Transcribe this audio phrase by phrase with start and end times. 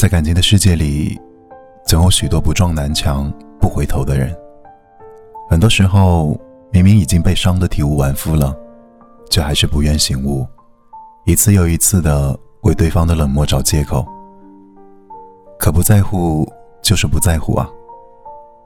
[0.00, 1.20] 在感情的世界里，
[1.84, 4.34] 总有许多不撞南墙不回头的人。
[5.46, 6.40] 很多时候，
[6.72, 8.56] 明明已经被伤得体无完肤了，
[9.28, 10.46] 却还是不愿醒悟，
[11.26, 14.02] 一次又一次的为对方的冷漠找借口。
[15.58, 17.68] 可不在乎就是不在乎啊！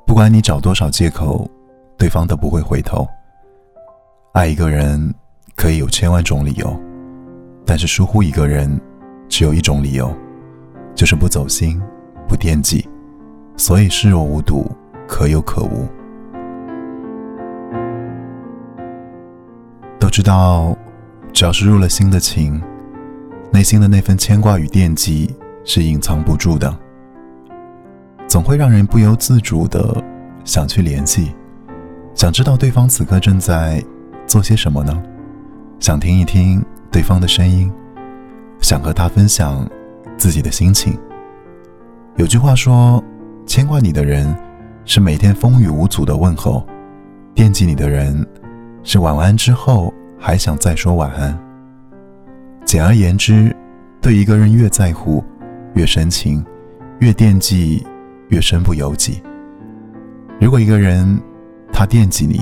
[0.07, 1.51] 不管你找多少借口，
[1.99, 3.05] 对方都不会回头。
[4.35, 5.13] 爱一个人
[5.57, 6.81] 可以有千万种理由，
[7.67, 8.81] 但是疏忽一个人，
[9.29, 10.17] 只有一种理由。
[10.95, 11.81] 就是不走心，
[12.29, 12.89] 不惦记，
[13.57, 14.71] 所以视若无睹，
[15.09, 15.89] 可有可无。
[19.99, 20.77] 都知道，
[21.33, 22.63] 只要是入了心的情，
[23.51, 25.35] 内心的那份牵挂与惦记
[25.65, 26.73] 是隐藏不住的，
[28.29, 30.03] 总会让人不由自主的
[30.45, 31.35] 想去联系，
[32.15, 33.83] 想知道对方此刻正在
[34.27, 35.03] 做些什么呢？
[35.81, 37.73] 想听一听对方的声音，
[38.61, 39.69] 想和他分享。
[40.25, 40.99] 自己的心情。
[42.17, 43.05] 有句话说
[43.45, 44.35] ：“牵挂你的人，
[44.87, 46.65] 是每天风雨无阻的问候；
[47.35, 48.27] 惦记你的人，
[48.83, 51.39] 是晚安之后还想再说晚安。”
[52.65, 53.55] 简而言之，
[54.01, 55.23] 对一个人越在乎，
[55.75, 56.43] 越深情，
[57.01, 57.87] 越惦记，
[58.29, 59.23] 越身不由己。
[60.41, 61.21] 如果一个人
[61.71, 62.41] 他惦记你，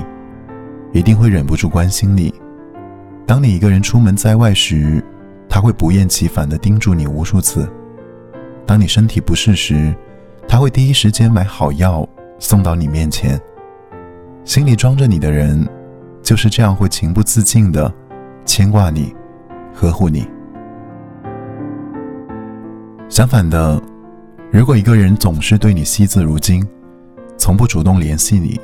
[0.93, 2.33] 一定会忍不住关心你。
[3.27, 5.05] 当你一个人出门在外时，
[5.53, 7.71] 他会不厌其烦地叮嘱你无数次。
[8.67, 9.95] 当你身体不适时，
[10.49, 13.39] 他会第一时间买好药送到你面前。
[14.47, 15.69] 心里装着你的人，
[16.23, 17.93] 就是这样会情不自禁地
[18.47, 19.15] 牵挂你、
[19.75, 20.27] 呵护你。
[23.11, 23.79] 相反的，
[24.51, 26.67] 如果一个人总是对你惜字如金，
[27.37, 28.59] 从不主动联系你，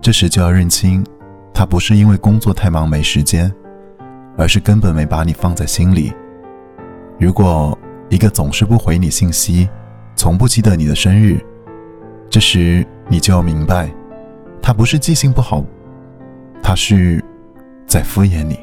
[0.00, 1.04] 这时就要认清，
[1.52, 3.52] 他不是因为工作太忙没时间。
[4.36, 6.12] 而是根本没把你放在心里。
[7.18, 7.76] 如果
[8.08, 9.68] 一个总是不回你信息，
[10.14, 11.40] 从不记得你的生日，
[12.28, 13.90] 这时你就要明白，
[14.60, 15.64] 他不是记性不好，
[16.62, 17.24] 他是
[17.86, 18.58] 在敷衍你。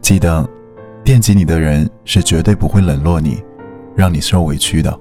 [0.00, 0.48] 记得，
[1.04, 3.42] 惦记你的人是绝对不会冷落你，
[3.94, 4.98] 让你受委屈的，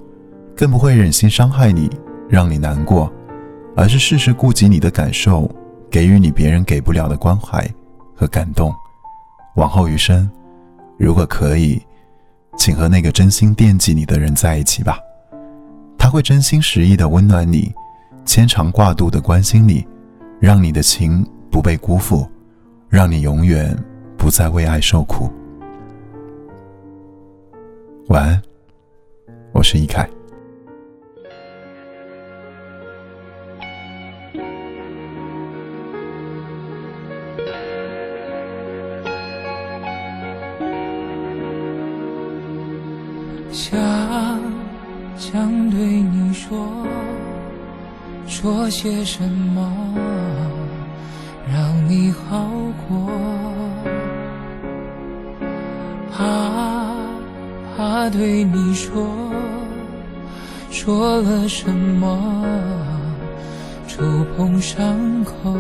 [0.55, 1.89] 更不会忍心伤害你，
[2.29, 3.11] 让你难过，
[3.75, 5.49] 而是事事顾及你的感受，
[5.89, 7.67] 给予你别人给不了的关怀
[8.15, 8.71] 和感动。
[9.55, 10.29] 往后余生，
[10.97, 11.81] 如果可以，
[12.57, 14.97] 请和那个真心惦记你的人在一起吧。
[15.97, 17.73] 他会真心实意的温暖你，
[18.25, 19.85] 牵肠挂肚的关心你，
[20.39, 22.27] 让你的情不被辜负，
[22.89, 23.77] 让你永远
[24.17, 25.29] 不再为爱受苦。
[28.07, 28.41] 晚安，
[29.51, 30.09] 我是易凯。
[43.49, 43.79] 想
[45.17, 46.67] 想对你说，
[48.27, 49.71] 说些什么
[51.51, 52.47] 让你好
[52.87, 53.09] 过？
[56.13, 56.95] 怕
[57.75, 59.07] 怕对你说，
[60.69, 62.45] 说了什么
[63.87, 64.01] 触
[64.35, 65.53] 碰伤口？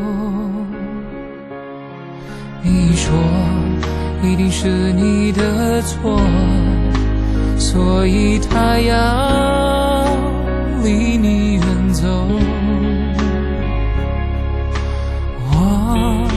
[2.63, 3.13] 你说
[4.23, 6.21] 一定是你的错。
[7.61, 10.03] 所以他要
[10.83, 12.07] 离你远走。
[15.45, 16.27] 我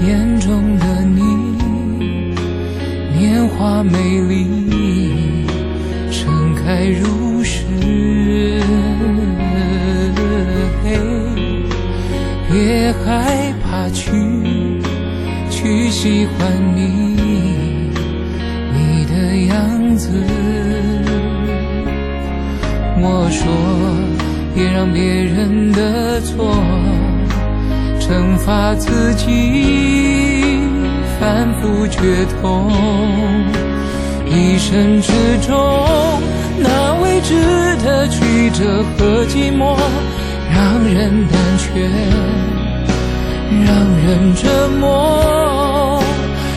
[0.00, 1.20] 眼中的你，
[3.16, 5.46] 年华美丽，
[6.10, 7.62] 盛开如诗。
[12.50, 14.10] 别害怕去，
[15.50, 17.55] 去喜欢你。
[19.96, 20.10] 子，
[22.98, 23.46] 我说
[24.54, 26.54] 别让别人的错
[28.00, 30.60] 惩罚自己，
[31.18, 32.70] 反复觉痛，
[34.26, 35.12] 一生之
[35.46, 35.56] 中
[36.58, 39.76] 那未知的曲折和寂寞，
[40.50, 41.88] 让人胆怯，
[43.64, 43.68] 让
[44.04, 46.02] 人折磨，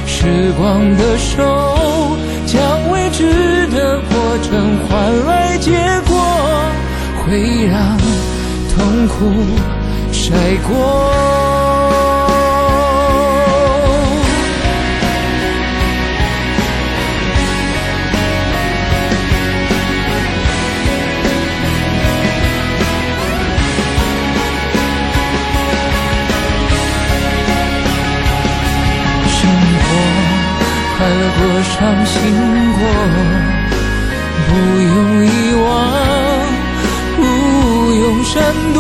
[0.06, 2.18] 时光的手。
[2.46, 2.90] 将
[3.20, 5.72] 未知的过程换来结
[6.08, 6.18] 果，
[7.26, 7.98] 会让
[8.70, 9.14] 痛苦
[10.14, 10.34] 晒
[10.66, 11.39] 过。
[31.90, 32.22] 伤心
[32.78, 32.82] 过，
[34.46, 34.50] 不
[34.80, 35.66] 用遗忘，
[37.18, 37.20] 不
[37.96, 38.32] 用闪
[38.76, 38.78] 躲。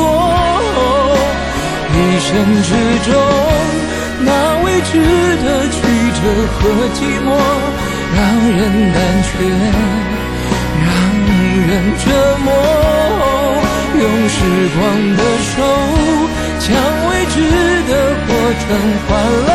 [1.91, 2.29] 一生
[2.61, 2.69] 之
[3.09, 3.11] 中，
[4.21, 4.29] 那
[4.63, 4.93] 未知
[5.43, 5.77] 的曲
[6.13, 6.21] 折
[6.53, 6.59] 和
[6.93, 7.27] 寂寞，
[8.13, 8.17] 让
[8.51, 8.59] 人
[8.93, 9.27] 胆怯，
[10.85, 10.87] 让
[11.67, 12.05] 人折
[12.45, 12.47] 磨。
[13.97, 14.37] 用时
[14.77, 14.79] 光
[15.17, 15.57] 的手，
[16.59, 16.67] 将
[17.09, 17.35] 未知
[17.89, 17.91] 的
[18.27, 18.63] 过程
[19.07, 19.09] 换
[19.47, 19.49] 来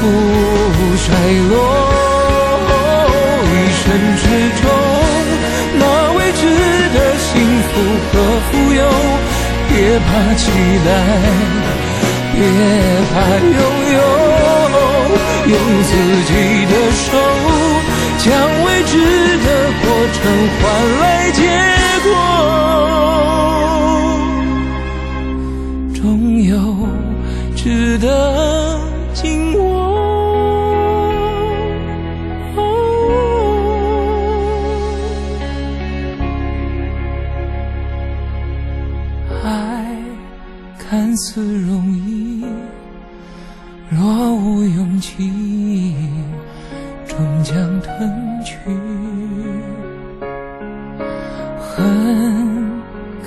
[0.00, 0.02] 不
[0.96, 1.06] 衰
[1.50, 1.52] 落。
[3.50, 3.84] 一生
[4.16, 4.22] 之
[4.60, 4.64] 中，
[5.78, 5.82] 那
[6.16, 6.42] 未知
[6.94, 7.28] 的幸
[7.68, 7.70] 福
[8.10, 8.12] 和
[8.50, 8.78] 富有，
[9.68, 10.42] 别怕期
[10.84, 10.88] 待，
[12.32, 12.36] 别
[13.12, 13.60] 怕拥
[13.94, 13.96] 有，
[15.46, 15.90] 用自
[16.26, 16.30] 己
[16.66, 17.06] 的手。
[18.18, 18.26] 将
[18.64, 18.92] 未知
[19.38, 19.46] 的
[19.80, 20.18] 过程
[20.58, 20.62] 换
[21.00, 21.38] 来结
[22.04, 22.10] 果，
[41.18, 42.44] 看似容易，
[43.90, 45.92] 若无勇气。
[47.08, 48.56] 终将吞去，
[51.58, 52.70] 恨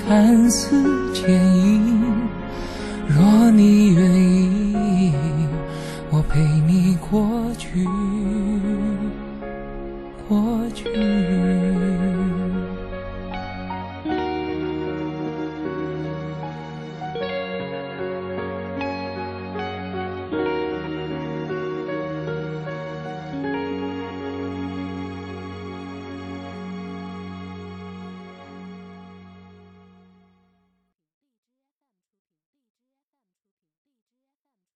[0.05, 0.81] 看似
[1.13, 2.01] 坚硬，
[3.09, 4.20] 若你愿意。